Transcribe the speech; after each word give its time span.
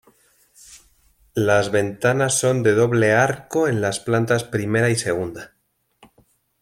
Las 1.35 1.69
ventanas 1.69 2.35
son 2.39 2.63
de 2.63 2.71
doble 2.73 3.11
arco 3.13 3.67
en 3.67 3.81
las 3.81 3.99
plantas 3.99 4.43
primera 4.43 4.89
y 4.89 4.95
segunda. 4.95 5.51